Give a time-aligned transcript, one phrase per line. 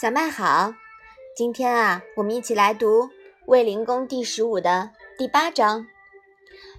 [0.00, 0.74] 小麦好，
[1.34, 3.06] 今天啊，我们一起来读
[3.46, 5.88] 《卫灵公》第十五的第八章，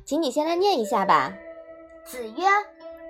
[0.06, 1.34] 请你先来念一下吧。
[2.05, 2.46] 子曰：“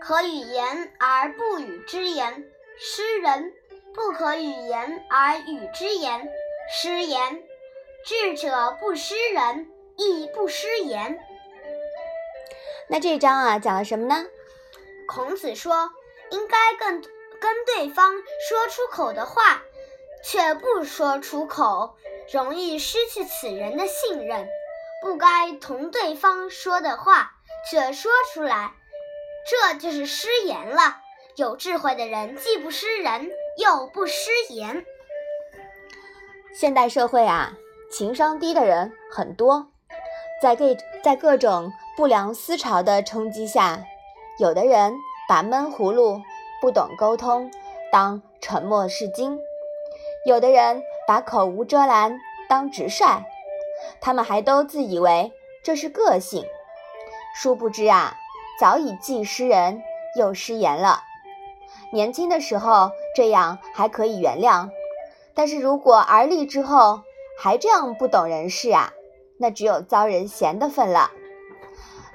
[0.02, 2.44] 可与言而不与之言，
[2.80, 3.52] 失人；
[3.94, 6.28] 不可与言而与之言，
[6.74, 7.44] 失言。
[8.04, 11.20] 智者不失人，亦不失言。”
[12.90, 14.26] 那这章啊，讲了什么呢？
[15.08, 15.92] 孔子说，
[16.32, 17.00] 应该跟
[17.40, 18.12] 跟对方
[18.50, 19.62] 说出口的话。
[20.24, 21.96] 却不说出口，
[22.32, 24.46] 容易失去此人的信任；
[25.02, 27.32] 不该同对方说的话，
[27.70, 28.74] 却说出来，
[29.46, 30.98] 这就是失言了。
[31.36, 34.86] 有智慧的人既不失人，又不失言。
[36.54, 37.54] 现代社会啊，
[37.90, 39.68] 情商低的人很多，
[40.42, 43.86] 在各在各种不良思潮的冲击下，
[44.38, 44.94] 有的人
[45.30, 46.22] 把闷葫芦、
[46.62, 47.50] 不懂沟通
[47.90, 49.40] 当沉默是金。
[50.26, 53.24] 有的人把口无遮拦当直率，
[54.02, 55.32] 他们还都自以为
[55.64, 56.46] 这是个性，
[57.36, 58.16] 殊不知啊，
[58.60, 59.82] 早已既失人
[60.18, 61.02] 又失言了。
[61.92, 64.70] 年轻的时候这样还可以原谅，
[65.34, 67.02] 但是如果而立之后
[67.40, 68.92] 还这样不懂人事啊，
[69.40, 71.12] 那只有遭人嫌的份了。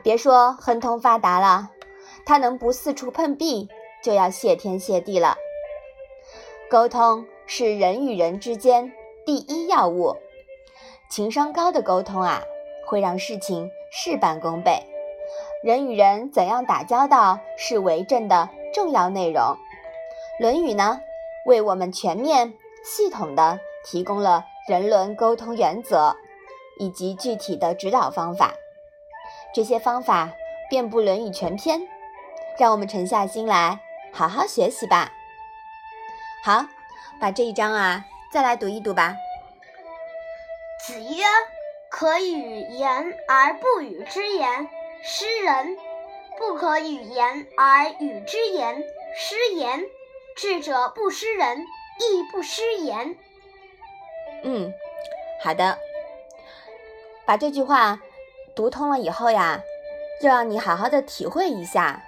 [0.02, 1.70] 别说亨通发达了，
[2.26, 3.68] 他能不四处碰壁，
[4.02, 5.36] 就要谢天谢地了。
[6.70, 7.26] 沟通。
[7.46, 8.92] 是人与人之间
[9.26, 10.16] 第一要务，
[11.10, 12.42] 情商高的沟通啊，
[12.86, 14.82] 会让事情事半功倍。
[15.62, 19.42] 人与人怎样打交道是为政的重要内容，
[20.40, 21.00] 《论语》呢，
[21.46, 26.16] 为我们全面系统的提供了人伦沟通原则
[26.78, 28.52] 以及具体的指导方法。
[29.54, 30.30] 这些方法
[30.68, 31.80] 遍布《论语》全篇，
[32.58, 33.80] 让我们沉下心来
[34.12, 35.12] 好好学习吧。
[36.42, 36.73] 好。
[37.20, 39.16] 把这一章啊，再来读一读吧。
[40.86, 41.24] 子曰
[41.88, 44.68] ：“可与言而不与之言，
[45.02, 45.76] 失人；
[46.38, 48.84] 不可与言而与之言，
[49.16, 49.84] 失言。
[50.36, 53.16] 智者不失人，亦不失言。”
[54.42, 54.74] 嗯，
[55.40, 55.78] 好的。
[57.24, 58.00] 把这句话
[58.54, 59.62] 读通了以后呀，
[60.20, 62.02] 就让你好好的体会一下，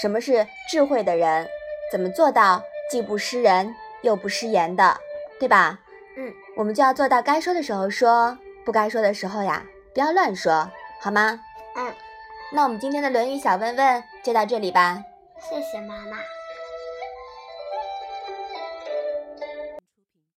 [0.00, 1.48] 什么是智慧的人，
[1.92, 3.76] 怎么做到既不失人。
[4.06, 4.96] 又不失言的，
[5.40, 5.80] 对吧？
[6.16, 11.40] 嗯，我们就要做到该说的时候说，不该说的时候呀，不要乱说，好吗？
[11.74, 11.92] 嗯，
[12.52, 15.02] 那我们今天的《论语》小问问就到这里吧。
[15.40, 16.35] 谢谢妈妈。